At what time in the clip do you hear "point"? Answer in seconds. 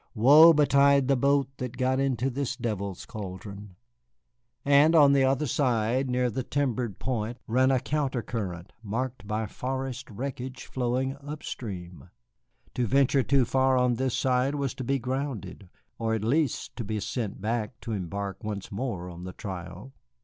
6.97-7.37